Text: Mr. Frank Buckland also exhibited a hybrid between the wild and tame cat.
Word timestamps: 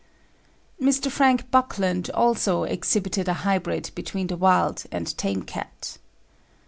Mr. 0.81 1.11
Frank 1.11 1.51
Buckland 1.51 2.09
also 2.15 2.63
exhibited 2.63 3.27
a 3.27 3.33
hybrid 3.45 3.91
between 3.93 4.25
the 4.25 4.35
wild 4.35 4.85
and 4.91 5.15
tame 5.15 5.43
cat. 5.43 5.99